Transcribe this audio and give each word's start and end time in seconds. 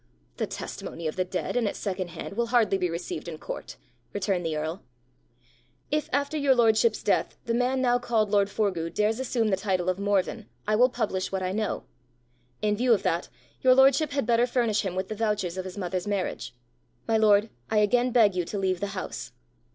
"The 0.37 0.47
testimony 0.47 1.05
of 1.07 1.15
the 1.15 1.23
dead, 1.23 1.55
and 1.55 1.67
at 1.67 1.75
second 1.75 2.07
hand, 2.07 2.35
will 2.35 2.47
hardly 2.47 2.79
be 2.79 2.89
received 2.89 3.27
in 3.27 3.37
court!" 3.37 3.77
returned 4.13 4.43
the 4.43 4.57
earl. 4.57 4.81
"If 5.91 6.09
after 6.11 6.37
your 6.39 6.55
lordship's 6.55 7.03
death, 7.03 7.37
the 7.45 7.53
man 7.53 7.83
now 7.83 7.99
called 7.99 8.31
lord 8.31 8.49
Forgue 8.49 8.91
dares 8.95 9.19
assume 9.19 9.49
the 9.49 9.57
title 9.57 9.89
of 9.89 9.99
Morven, 9.99 10.47
I 10.67 10.75
will 10.75 10.89
publish 10.89 11.31
what 11.31 11.43
I 11.43 11.51
know. 11.51 11.83
In 12.63 12.75
view 12.75 12.93
of 12.93 13.03
that, 13.03 13.29
your 13.61 13.75
lordship 13.75 14.09
had 14.09 14.25
better 14.25 14.47
furnish 14.47 14.81
him 14.81 14.95
with 14.95 15.07
the 15.07 15.13
vouchers 15.13 15.55
of 15.55 15.65
his 15.65 15.77
mother's 15.77 16.07
marriage. 16.07 16.55
My 17.07 17.17
lord, 17.17 17.51
I 17.69 17.77
again 17.77 18.09
beg 18.09 18.33
you 18.33 18.43
to 18.43 18.57
leave 18.57 18.79
the 18.79 18.87
house." 18.97 19.33